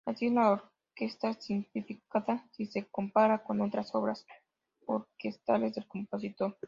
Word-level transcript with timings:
Así, 0.07 0.25
es 0.25 0.31
una 0.31 0.51
orquesta 0.53 1.33
simplificada 1.35 2.43
si 2.53 2.65
se 2.65 2.87
compara 2.89 3.43
con 3.43 3.61
otras 3.61 3.93
obras 3.93 4.25
orquestales 4.87 5.75
del 5.75 5.87
compositor. 5.87 6.57